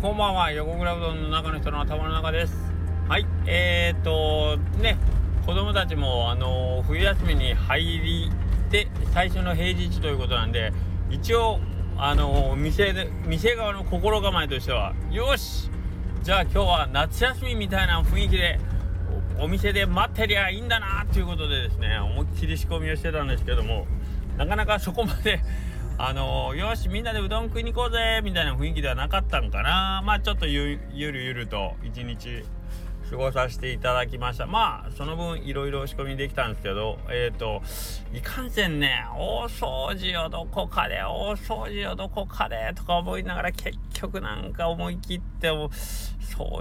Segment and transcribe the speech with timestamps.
[0.00, 0.52] こんばんは。
[0.52, 2.54] 横倉うどんの中の人の頭の中です。
[3.08, 3.26] はい。
[3.46, 4.96] えーとね
[5.44, 8.30] 子供たちもあの冬休みに入り
[8.70, 10.72] で最初の平日ということなんで
[11.10, 11.58] 一応
[11.96, 15.68] あの店で店側の心構えとしてはよし。
[16.22, 18.60] じゃあ今日は夏休みみたいな雰囲気で
[19.40, 23.88] お店で待ってりゃいいんだなということでですね思いっきり仕込みをしてたんですけども
[24.36, 25.40] なかなかそこまで
[26.00, 30.00] あのよしみんなでうどん食いに行こうぜみたいな雰囲気ではなかったんかな。
[30.04, 32.44] まあちょっとゆるゆると一日
[33.10, 34.46] 過ごさせていただきました。
[34.46, 37.62] まあその分いろいろ仕込みできたんですけどえっ、ー、と
[38.16, 45.68] いかんせんね大掃除をどこかで大掃除をどこかでとか思いながら結局なんか思い切って掃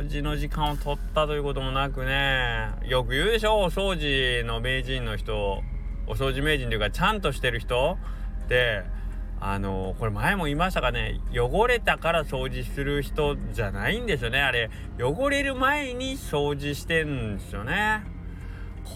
[0.08, 2.70] 除の時間を取ったということもなくね。
[2.88, 5.62] よく言うでしょお掃除の名人の人
[6.08, 8.00] お掃除名人というかちゃんとしてる人
[8.46, 8.98] って。
[9.40, 11.20] あのこれ前も言いましたかね。
[11.32, 14.42] 汚れたから掃除する人じゃないんですよね。
[14.42, 18.04] あれ汚れる前に掃除してんですよね。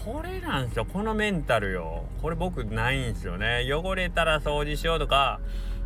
[0.04, 0.84] これなんですよ。
[0.84, 2.06] このメンタルよ。
[2.20, 3.68] これ僕ないんですよね。
[3.72, 5.40] 汚れたら掃除しようとか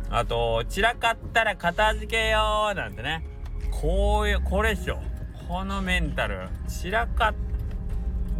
[0.09, 3.23] あと散らかったら片付けようなんてね。
[3.69, 4.99] こういうこれっすよ。
[5.47, 6.47] このメンタル。
[6.67, 7.33] 散らか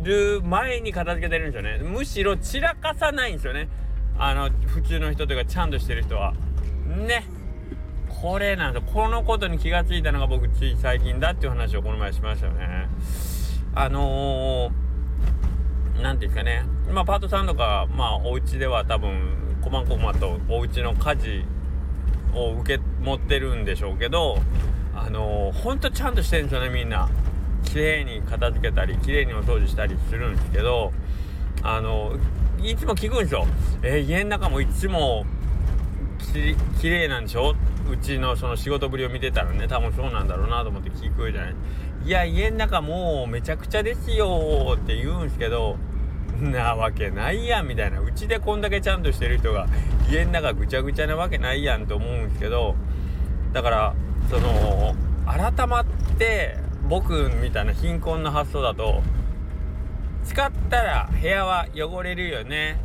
[0.02, 1.78] る前に片付けてるんですよね。
[1.78, 3.70] むしろ散らかさないんですよね。
[4.20, 6.34] あの普通の人というかちゃんとしてる人は。
[7.08, 7.26] ね。
[8.22, 12.88] これなんですこのことに気が付いたのが僕つい最近だっていう話をこの前しましたよね。
[13.76, 14.72] あの
[16.02, 16.64] 何、ー、ていうんですかね。
[16.92, 21.46] まあパートさんとかまあお家では多分こまこまとお家の家事
[22.34, 24.40] を受け持ってるんでしょうけど
[24.96, 27.10] あのー、ほんとちゃんとしてるんですよねみんな。
[27.64, 30.94] 綺麗に片付けたり綺麗にお掃除したりするんですけど
[31.62, 33.46] あのーいつも聞くんですよ。
[33.84, 35.26] えー、家の中もいつも
[36.20, 37.56] ききれいなんでしょ？
[37.90, 41.56] うちのその仕事ぶりを見てたらね多分そうなんだろうなと思って聞くじゃない。
[42.06, 45.78] いや家の中もうめちゃくちゃですよって言うんすけど
[46.40, 48.00] なわけないやんみたいな。
[48.00, 49.68] うちでこんだけちゃんとしてる人が
[50.10, 52.76] 家の中ぐちゃぐちゃなわけないやんと思うんですけど
[53.54, 53.96] だから
[54.30, 54.96] その
[55.26, 55.86] 改まっ
[56.18, 56.58] て
[56.90, 59.02] 僕みたいな貧困の発想だと
[60.28, 62.80] 使ったら部屋は汚れるよね。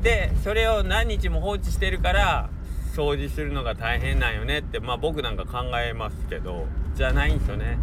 [0.00, 2.48] でそれを何日も放置してるから
[2.94, 4.58] 掃除するのが大変なんよね。
[4.58, 7.78] ってまあ僕なんか考えますけどじゃないんですよね。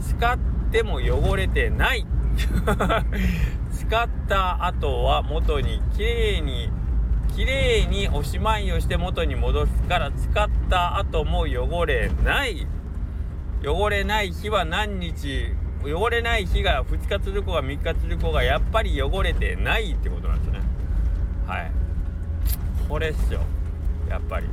[0.00, 0.38] 使っ
[0.72, 2.06] ても汚れてない。
[3.70, 6.70] 使った後は元にきれいに
[7.36, 12.66] きれいにおしまいをして元に戻すから使った後も汚れない。
[13.62, 15.54] 汚れない日は何日
[15.84, 20.60] 汚れない日が2日続こうが3日続こうがやっぱり汚れてないってことなんですよね。
[21.46, 21.70] はい。
[22.88, 23.40] これっすよ。
[24.08, 24.46] やっぱり。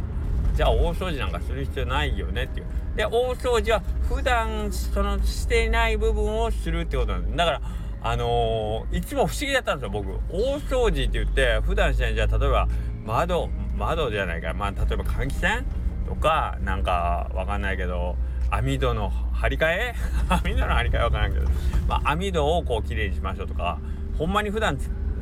[0.55, 2.65] じゃあ大掃除なんかする必要ないよねっていう。
[2.95, 7.37] で大掃除は普段そのしていない部分をするってことなんです。
[7.37, 7.61] だから
[8.01, 10.09] あのー、いつも不思議だったんですよ僕。
[10.29, 12.67] 大掃除って言って普段しないじゃあ例えば
[13.05, 14.47] 窓窓じゃないか。
[14.47, 15.65] らまあ例えば換気扇
[16.07, 18.15] とかなんかわかんないけど
[18.49, 19.95] 網戸の張り替え？
[20.29, 21.45] 網戸の張り替えわからんけど、
[21.87, 23.79] まあ、網戸をこう綺麗にしましょうとか
[24.17, 24.77] ほんまに普段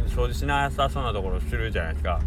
[0.08, 2.20] 掃除しなさそうなところをするじゃないですか。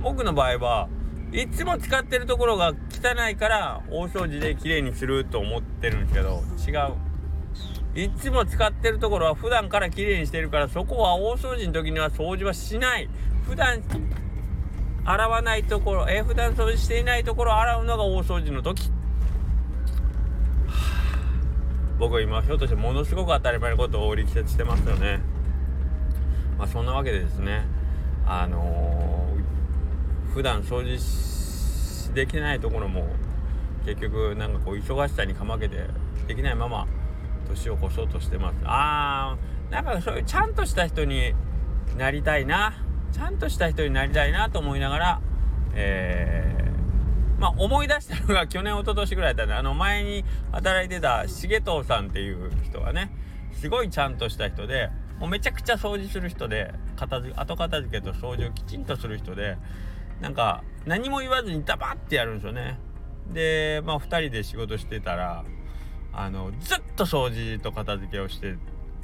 [0.00, 0.88] 僕の場合は
[1.32, 6.94] いつも使ってるところが汚いから大掃除で綺麗にすると思ってるんですけど違う。
[7.94, 13.08] いつも使ってるところは普段から綺麗にしてるからそこは大掃除の時には掃除はしない。
[13.46, 13.80] 普段
[15.04, 18.90] 洗わないところえ普段掃除していないところを洗うのが大掃除の時。
[22.00, 25.20] 僕今ひょっとしてものすごく当たり前のことを力説してますよね。
[26.58, 27.66] まあそんなわけでですね
[28.26, 33.06] あのー、普段掃除できないところも
[33.84, 35.76] 結局なんかこう忙しさにかまけて
[36.26, 36.86] できないまま
[37.48, 38.56] 年を越そうとしてます。
[38.64, 41.34] あーなんかそういうちゃんとした人に
[41.98, 42.82] なりたいな
[43.12, 45.20] ちゃんとした人になりたいなと思いながら
[45.74, 46.59] えー
[47.40, 53.10] まあ、思い出したのが去年一昨年ぐらいだったんであの前に働いてた重藤さんっていう人がね
[53.52, 59.56] すごいちゃんとした人でもうめちゃくちゃ掃除する人で片付後片付けと掃除をきちんとする人で
[60.20, 62.78] なんか何も言わずにダバってやるんですよね。
[63.32, 65.44] でまあ2人で仕事してたら
[66.12, 68.56] あのずっと掃除と片付けをして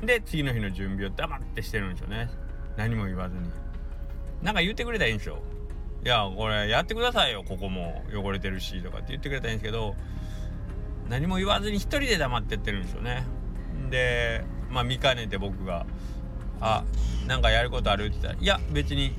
[0.03, 2.29] で次の日の準備を黙ってしてるんですよね。
[2.77, 3.51] 何も言わずに。
[4.43, 5.39] なんか言ってくれたらいいんですよ。
[6.07, 7.43] いやこれやってくださいよ。
[7.43, 9.97] ここも汚れてるしとかって言ってくれたんですけど
[11.09, 13.25] 何も言わずに一人で黙ってってるんですよね。
[13.91, 15.85] でまあ見かねて僕が
[16.63, 16.85] 「あ
[17.27, 19.17] なんかやることある?」って言ったら「いや別に」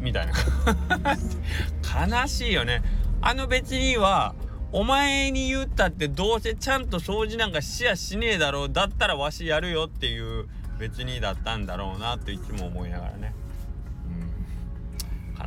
[0.00, 0.32] みたいな。
[2.08, 2.82] 悲しいよね。
[3.20, 4.34] あの別には
[4.72, 8.72] お前に言ったってどうせちゃんと掃除なんかしやしねえだろう。
[8.72, 10.46] だったらわしやるよっていう
[10.78, 13.34] 別にだったんだろうなっていつも思いながらね、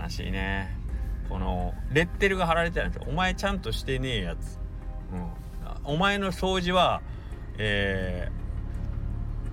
[0.04, 0.78] 悲しいね。
[1.30, 4.60] このレッテルが貼られてるんですよお前ちゃんとしてねえやつ、
[5.14, 7.02] うん、お前の掃除は
[7.58, 8.32] え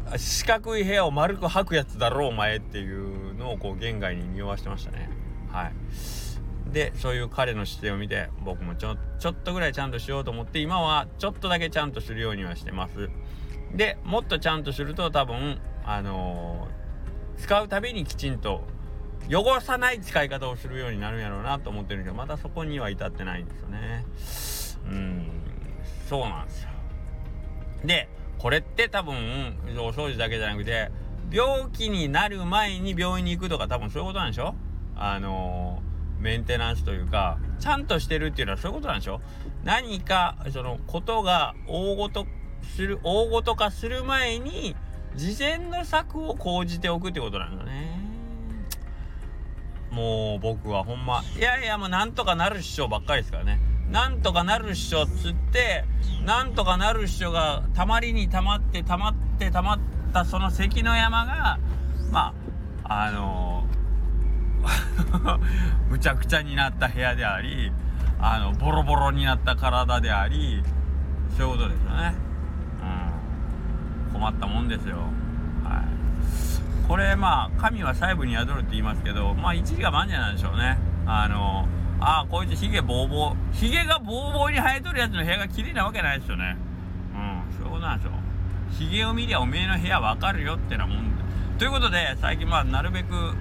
[0.06, 5.11] ー、四角い部屋を丸く吐くやつだろうお前っていうのをこう言外に匂わしてましたね。
[5.50, 5.73] はい。
[6.73, 13.11] でそういう彼の姿勢を見て僕もちょちょっとぐらいちゃんとしようと思って今はちょっとだけちゃんとするようにはしてます。
[13.75, 18.64] でもっとちゃんとすると多分あのー、使うたびにきちんと
[19.28, 24.05] 汚さない使い方をするようになるんやろうなと思ってるけどまだそこには至ってないんですよね。
[24.90, 25.26] うん。
[26.08, 26.70] そうなんですよ。
[27.84, 28.08] で
[28.38, 30.90] これって多分お掃除だけじゃなくて
[31.31, 34.55] 病気になる前に病院に行くとか多分そういうことなんでしょ？
[34.96, 35.90] あのー
[36.20, 39.22] メンテナンスというかちゃんとしてるっていうのはそういうことなんでしょ？
[39.64, 42.26] 何かそのことが大ごと
[42.75, 44.76] する大ごと化する前に
[45.14, 48.00] 事前の策を講じておくってことなんだね。
[49.90, 53.60] もう僕はほんまいやいやもうなんとかなるっしょばっかりですからね。
[53.90, 55.84] なんとかなるっしょっつって
[56.25, 59.78] なんとかなるっしょがたまりにたまってたまってたまっ
[60.12, 61.58] たその関の山が
[62.12, 62.32] ま
[62.84, 63.81] ああのー
[65.88, 67.72] むちゃくちゃになった部屋であり
[68.20, 70.62] あのボロボロになった体であり
[71.36, 72.14] そういうことですよね、
[74.10, 74.98] うん、困ったもんですよ、
[75.64, 75.84] はい、
[76.90, 80.76] これまあ神は細部に宿るって言いますけどまあ一時が万事なんでしょうね。
[81.06, 81.69] あの
[82.00, 83.52] ああこいつヒゲボーボー。
[83.52, 86.56] ヒゲがボーボーに生えとるやつの部屋が綺麗なわけないですよね。
[87.14, 88.12] うんそういうことなんですよ
[88.72, 91.12] ヒゲを見りゃおめえの部屋わかるよってなもん
[91.58, 93.36] ということで最近まあなるべく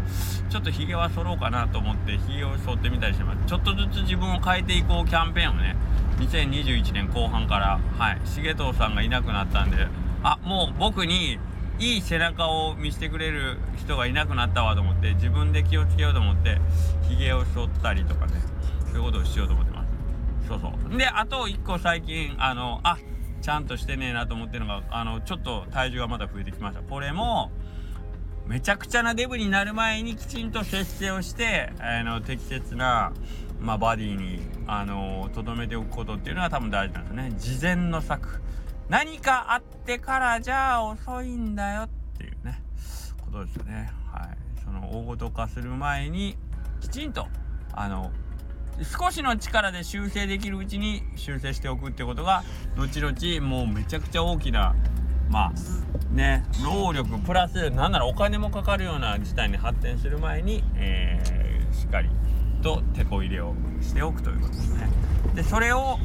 [0.52, 3.44] ちょっとヒゲは剃ろうかなと思ってヒゲを剃ってみたりしてます。
[3.48, 5.76] ちょっとずつ自分を変えていこうキャンペーンをね
[6.20, 9.88] 2021年後半からはい重藤さんがいなくなったんで
[10.22, 11.40] あもう僕に
[11.80, 16.60] いい背中を見せてくれる人がいなくなったわと思って自分で気をつけようと思って
[17.08, 18.34] ヒゲを剃ったりとかね
[18.92, 19.90] そういうことをしようと思ってます。
[20.48, 20.98] そうそう。
[20.98, 22.98] であと1個最近あのあ
[23.42, 26.82] ちゃんとしてねえなと思ってるのがあのちょっと体重がまた増えてきました。
[26.82, 27.52] これも
[28.46, 33.14] めちゃくちゃなデブになる前にきちんと節制をして、あの適切な、
[33.62, 37.34] まあ、バディにあの留めておくことっていうのは多分大事なんですね。
[37.38, 38.42] 事前の策。
[38.90, 42.62] 何かあってからじゃあ遅いんだよっていうね。
[43.24, 43.92] ことですよね。
[44.12, 44.38] はい。
[44.66, 46.36] その大ごと化する前に
[46.82, 47.28] きちんと
[47.74, 48.12] あの
[48.82, 52.44] 少しの力で修正できるうちに修正しておくってことが
[52.78, 54.76] 後々もうめちゃくちゃ大きな
[55.30, 62.10] まあね労力プラスなんならお金もかかるような事態に発展する前に、えー、しっかり
[62.64, 64.90] と手こ入れをしておくということですね。
[65.36, 66.00] でそれを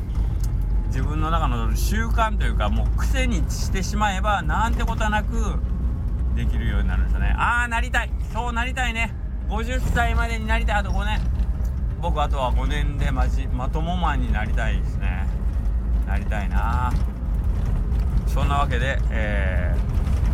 [0.94, 5.56] 自分の中の習慣というかもう癖にしてしまえばなんてことはなく
[6.36, 7.34] できるようになるんですよね。
[7.36, 8.12] ああなりたい。
[8.32, 9.12] そうなりたいね。
[9.48, 10.76] 50歳までになりたい。
[10.76, 11.20] あと5年。
[12.00, 15.26] 僕あとは5年でまじまともマンになりたいですね。
[16.06, 16.92] なりたいな。
[18.28, 19.74] そんなわけで、え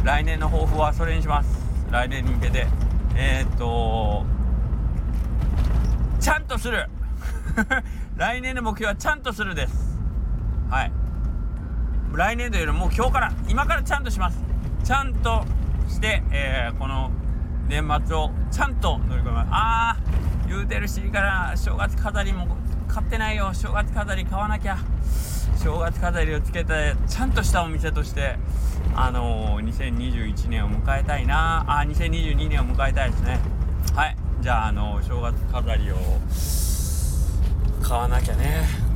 [0.02, 1.58] ー、来年の抱負はそれにします。
[1.90, 2.66] 来年に向けて。
[3.14, 4.26] えー、っと
[6.20, 6.86] ちゃんとする。
[8.16, 9.89] 来年の目標はちゃんとするです。
[10.70, 10.92] はい。
[12.14, 14.38] 来年というよりもう今日から今からちゃんとします。
[14.84, 15.44] ちゃんと
[15.88, 17.10] して、えー、この
[17.68, 19.48] 年末をちゃんと乗り越えます。
[19.50, 19.96] ああ
[20.48, 23.52] 言うてるしから正月飾りも買ってないよ。
[23.52, 24.78] 正月飾り買わなきゃ。
[25.62, 28.36] 正月飾りをつけてちゃんとしたお店として
[28.94, 31.64] あのー、2021年を迎えたいな。
[31.66, 33.40] あ2022年を迎えたいですね。
[33.96, 34.16] はい。
[34.40, 35.96] じゃああのー、正月飾りを
[37.82, 38.90] 買わなきゃね。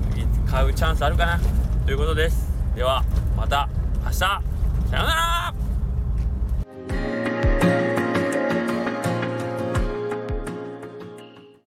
[0.47, 1.64] 買うチャンスあるかな。
[1.85, 2.51] ということです。
[2.75, 3.05] では
[3.37, 3.69] また
[4.05, 4.15] 明日。
[4.15, 4.43] さよ
[4.91, 5.34] うなら。